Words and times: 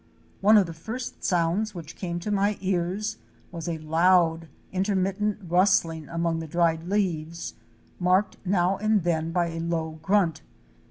One 0.39 0.57
of 0.57 0.65
the 0.65 0.73
first 0.73 1.23
sounds 1.23 1.75
which 1.75 1.95
came 1.95 2.19
to 2.21 2.31
my 2.31 2.57
ears 2.59 3.17
was 3.51 3.69
a 3.69 3.77
loud, 3.77 4.47
intermittent 4.71 5.37
rustling 5.47 6.09
among 6.09 6.39
the 6.39 6.47
dried 6.47 6.85
leaves, 6.87 7.53
marked 7.99 8.37
now 8.43 8.77
and 8.77 9.03
then 9.03 9.31
by 9.31 9.49
a 9.49 9.59
low 9.59 9.99
grunt. 10.01 10.41